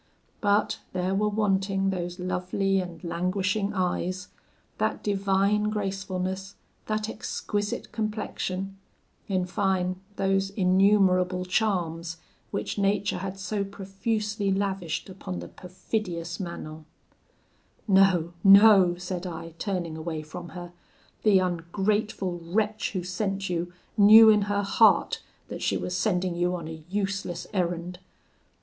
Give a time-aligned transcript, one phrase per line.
[0.41, 4.29] But there were wanting those lovely and languishing eyes,
[4.79, 6.55] that divine gracefulness,
[6.87, 8.77] that exquisite complexion,
[9.27, 12.17] in fine, those innumerable charms
[12.49, 16.85] which nature had so profusely lavished upon the perfidious Manon.
[17.87, 20.73] 'No, no,' said I, turning away from her;
[21.21, 26.55] 'the ungrateful wretch who sent you knew in her heart that she was sending you
[26.55, 27.99] on a useless errand.